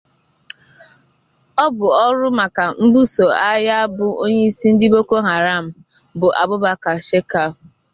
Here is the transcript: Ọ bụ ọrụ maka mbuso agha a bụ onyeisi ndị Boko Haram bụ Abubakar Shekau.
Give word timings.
Ọ 1.63 1.65
bụ 1.77 1.87
ọrụ 2.07 2.27
maka 2.39 2.63
mbuso 2.83 3.25
agha 3.49 3.75
a 3.83 3.87
bụ 3.95 4.05
onyeisi 4.23 4.67
ndị 4.71 4.85
Boko 4.93 5.15
Haram 5.27 5.65
bụ 6.19 6.27
Abubakar 6.41 6.97
Shekau. 7.07 7.51